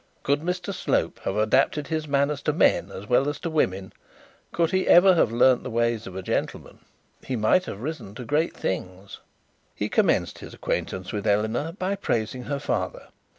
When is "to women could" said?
3.41-4.71